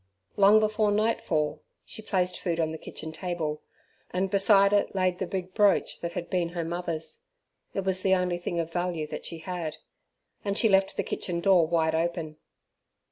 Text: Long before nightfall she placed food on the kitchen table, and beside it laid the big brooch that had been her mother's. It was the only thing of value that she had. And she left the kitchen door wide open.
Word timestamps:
Long 0.35 0.59
before 0.59 0.91
nightfall 0.91 1.61
she 1.85 2.01
placed 2.01 2.39
food 2.39 2.59
on 2.59 2.71
the 2.71 2.79
kitchen 2.79 3.11
table, 3.11 3.61
and 4.09 4.31
beside 4.31 4.73
it 4.73 4.95
laid 4.95 5.19
the 5.19 5.27
big 5.27 5.53
brooch 5.53 5.99
that 6.01 6.13
had 6.13 6.27
been 6.27 6.49
her 6.49 6.63
mother's. 6.65 7.19
It 7.75 7.81
was 7.81 8.01
the 8.01 8.15
only 8.15 8.39
thing 8.39 8.59
of 8.59 8.73
value 8.73 9.05
that 9.05 9.27
she 9.27 9.37
had. 9.37 9.77
And 10.43 10.57
she 10.57 10.69
left 10.69 10.97
the 10.97 11.03
kitchen 11.03 11.39
door 11.39 11.67
wide 11.67 11.93
open. 11.93 12.37